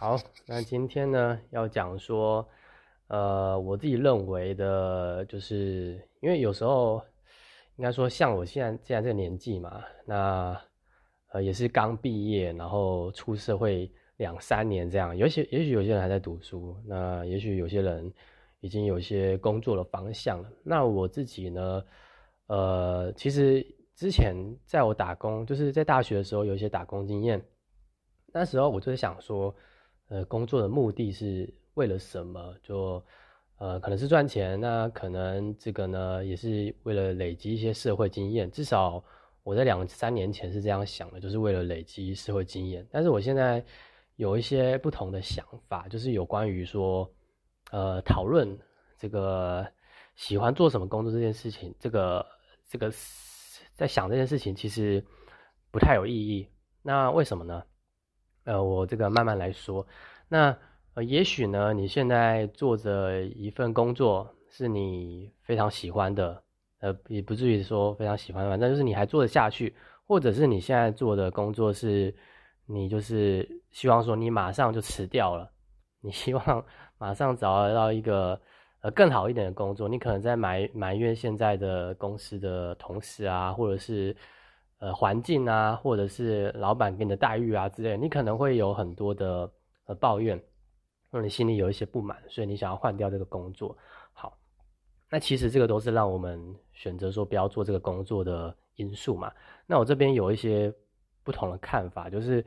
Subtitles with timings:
[0.00, 2.48] 好，那今天呢要讲说，
[3.08, 7.02] 呃，我自己认为的，就是因为有时候
[7.74, 10.56] 应该说，像我现在现在这个年纪嘛，那
[11.32, 18.08] 呃也是刚毕业，然后出社会两三年这样，有些也许有些人还在读书，那也许有些人
[18.60, 20.48] 已经有一些工作的方向了。
[20.62, 21.84] 那我自己呢，
[22.46, 27.44] 呃，其实之前在我打工，就是在大学的时候有一些打工经验。
[28.32, 29.52] 那时候我就是想说，
[30.08, 32.54] 呃，工作的目的是为了什么？
[32.62, 33.02] 就
[33.58, 38.50] 呃，可能是赚钱，那可能这个呢，也是为了累积一些社会经验。
[38.50, 39.02] 至少
[39.42, 42.86] 我在两三年前是这样想的，就是为了累积社会经验。
[42.90, 43.64] 但是我现在
[44.16, 47.10] 有一些不同的想法，就是有关于说，
[47.70, 48.58] 呃，讨论
[48.96, 49.66] 这个
[50.16, 52.24] 喜欢做什么工作这件事情，这个
[52.66, 52.90] 这个
[53.74, 55.04] 在想这件事情其实
[55.70, 56.48] 不太有意义。
[56.80, 57.62] 那为什么呢？
[58.48, 59.86] 呃，我这个慢慢来说。
[60.26, 60.56] 那
[60.94, 66.42] 呃，也许呢，你现在做着一份工作是你非常喜欢的，
[66.80, 69.74] 呃，也不至于说非常喜欢，反正就是你还做得下去，
[70.06, 72.14] 或者是你现在做的工作是，
[72.64, 75.50] 你就是希望说你马上就辞掉了，
[76.00, 76.64] 你希望
[76.96, 78.40] 马上找到一个
[78.80, 84.16] 呃更好一点的工作，你可能在埋埋怨现在的公司的同事啊，或者是。
[84.80, 89.50] 呃，环境啊，或者是老板给你的待遇啊之类，你可能会有很多的
[89.86, 90.40] 呃抱怨，
[91.10, 93.76] 让你心里有一些不满，所以你想要换掉这个工作。
[94.12, 94.38] 好，
[95.10, 99.32] 那其实这个都是让我们选择说不要做这个工作的因素嘛。
[99.66, 100.72] 那我这边有一些
[101.24, 102.46] 不同的看法，就是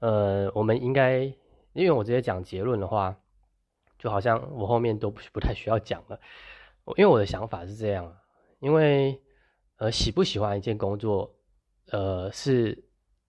[0.00, 1.20] 呃，我们应该，
[1.72, 3.16] 因为我直接讲结论的话，
[3.98, 6.20] 就好像我后面都不不太需要讲了。
[6.98, 8.14] 因为我的想法是这样，
[8.60, 9.18] 因为
[9.78, 11.34] 呃，喜不喜欢一件工作。
[11.90, 12.82] 呃，是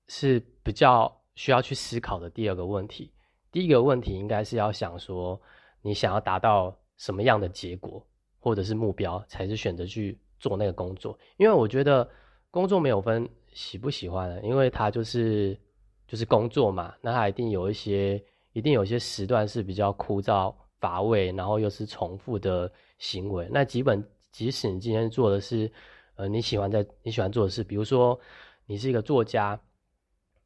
[0.07, 3.11] 是比较需要去思考的第二个问题。
[3.51, 5.39] 第一个问题应该是要想说，
[5.81, 8.05] 你想要达到什么样的结果，
[8.39, 11.17] 或者是目标，才是选择去做那个工作。
[11.37, 12.09] 因为我觉得
[12.49, 15.59] 工作没有分喜不喜欢，因为它就是
[16.07, 18.23] 就是工作嘛，那它一定有一些
[18.53, 23.49] 一定有一些时段是比较枯燥乏味，然后又是重复的行为。
[23.51, 24.01] 那基本
[24.31, 25.69] 即使你今天做的是。
[26.15, 28.19] 呃，你喜欢在你喜欢做的事，比如说
[28.65, 29.59] 你是一个作家，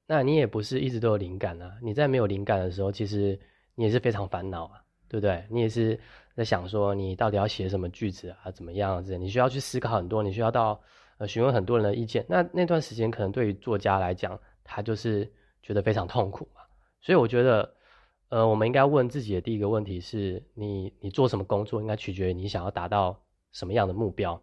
[0.08, 1.78] 那你也不是一直都有灵感啊。
[1.82, 3.40] 你在没有灵感的时候，其实
[3.76, 5.46] 你也是非常烦恼啊，对不对？
[5.50, 6.00] 你也是
[6.36, 9.18] 在想说你到底要写什么句子啊，怎么样子？
[9.18, 10.82] 你需要去思考很多，你需要到
[11.18, 12.26] 呃询问很多人的意见。
[12.28, 15.32] 那那段时间可能对于作家来讲，他就是
[15.62, 16.62] 觉得非常痛苦嘛。
[17.02, 17.74] 所以我觉得，
[18.30, 24.42] 呃，我们应该问自己的第一个问题是你你做什么工作，应该取决于你想要达到什么样的目标。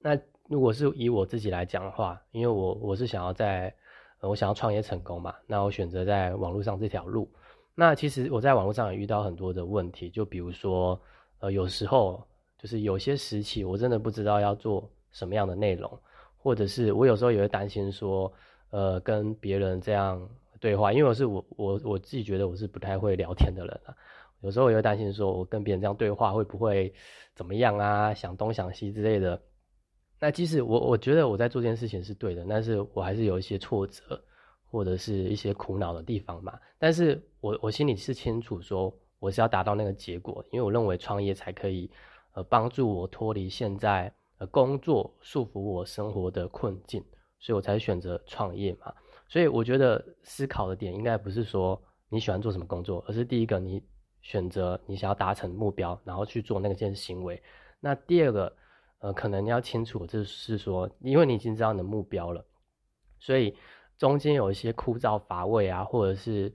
[0.00, 3.72] 那如果是以我自己来讲的话，因为我我是想要在，
[4.20, 7.30] 呃，我想要创业成功嘛，那我选择在网络上这条路。
[7.74, 10.98] 那其实我在网络上也遇到很多的问题，就比如说，
[11.40, 12.26] 呃，有时候
[12.58, 16.00] 就是有些时期我真的不知道要做什么样的内容，
[16.38, 18.32] 或者是我有时候也会担心说，
[18.70, 20.26] 呃，跟别人这样
[20.58, 23.94] 对话，因为我是我我我自己觉得我是不太会聊天的人啊，
[24.40, 26.90] 有时候也会担心说我跟别人这样对话会不会
[27.34, 29.38] 怎么样啊，想东想西之类的。
[30.20, 34.20] 那即使我我觉得我在做这件事情是对的，但是我还是有一些挫折
[34.68, 36.58] 或者是一些苦恼的地方嘛。
[36.76, 41.88] 但是我我心里是清楚说我是要达到那个结果，因为我认为创业才可以
[42.32, 47.00] 呃帮助我脱离现在呃工作束缚我生活的困境，
[47.38, 48.92] 所以我才选择创业嘛。
[49.28, 53.80] 所以我觉得思考的点应该不是说你喜欢做什么工作，而是第一个你
[54.20, 57.40] 选择你想要达成目标，然后去做那个件行为。
[57.78, 58.52] 那第二个。
[59.00, 62.44] 呃，可能你要清楚，就是说，因为你已经知道你的目标了，
[63.20, 63.56] 所以
[63.96, 66.52] 中间有一些枯燥乏味啊，或者是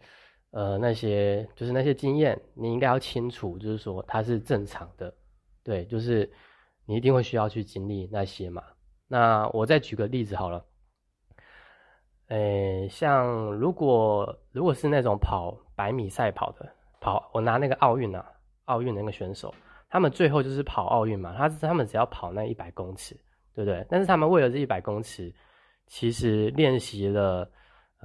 [0.51, 5.13] 呃那些就是那些经验，你应该要清楚，就是说它是正常的，
[5.63, 6.29] 对，就是
[6.85, 8.61] 你一定会需要去经历那些嘛。
[9.07, 10.65] 那我再举个例子好了，
[12.27, 16.69] 诶，像如果如果是那种跑百米赛跑的，
[16.99, 18.25] 跑我拿那个奥运啊，
[18.65, 19.53] 奥运那个选手。
[19.93, 23.13] 他们最后就是跑奥运嘛，他是他们只要跑那一百公尺，
[23.53, 23.85] 对不对？
[23.87, 25.31] 但是他们为了这一百公尺，
[25.85, 27.47] 其实练习了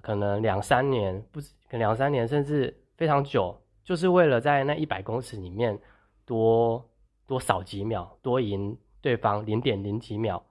[0.02, 5.80] 可能两三年，不止两三年，甚至非常久，就是为了在那一百公尺里面
[6.26, 6.86] 多
[7.26, 10.44] 多少几秒，多赢对方零点零几秒，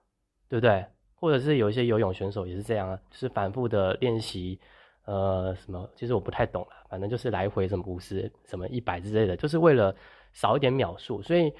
[0.49, 0.83] 对不对？
[1.13, 4.59] 或者是有一些游泳选手也是这样啊，是反复的练习，
[5.05, 5.87] 呃，什么？
[5.93, 9.95] 其实我不太懂了，反正就是来回什么五十、什么一百之类的，就是为了。
[10.37, 11.51] 少一点秒数，所以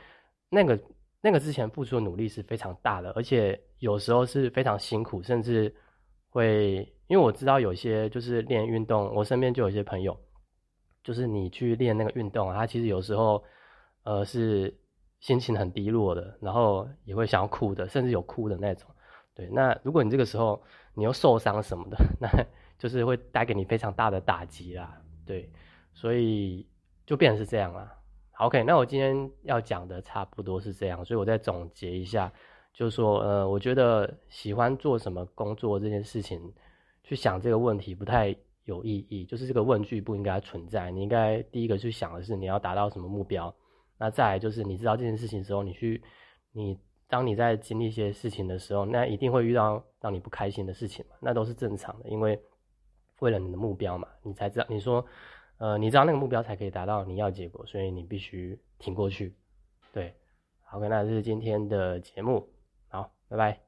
[0.50, 0.79] 那个
[1.19, 5.74] 那个之前付出的努力是非常大的，而且有时候是非常辛苦，甚至
[6.29, 10.15] 会因为我知道有些就是练运动，我身边就有些朋友
[11.03, 13.44] 就是你去练那个运动啊，他其实有时候，
[14.03, 14.71] 呃，是
[15.21, 18.88] 心情很低落的，然后也会想要哭的，甚至有哭的那种。
[19.33, 20.62] 对，那如果你这个时候
[20.94, 22.30] 你又受伤什么的， 那
[22.77, 25.01] 就是会带给你非常大的打击啦。
[25.25, 25.51] 对，
[25.94, 26.68] 所以
[27.07, 27.91] 就变成是这样啦。
[28.39, 32.31] OK，那我今天要讲的差不多是这样，所以我再总结一下，
[32.72, 36.54] 就是说，呃，我觉得喜欢做什么工作这件事情，
[37.04, 38.36] 去想这个问题不太
[38.66, 40.92] 有意义，就是这个问句不应该存在。
[40.92, 43.51] 你应该第一个去想的是你要达到什么目标，
[43.98, 46.04] 那再来就是你知道这件事情的时候，你去，
[46.51, 52.40] 你当你在经历一些事情的时候，那一定会遇到让你不开心的事情嘛，那都是正常的，因为
[53.19, 55.04] 为了你的目标嘛，你才知道你说。
[55.57, 59.36] 呃，你知道那个目标才可以达到你要结果，所以你必须挺过去。
[59.92, 60.13] 对，
[60.63, 62.48] 好，那这是今天的节目，
[62.89, 63.67] 好，拜拜。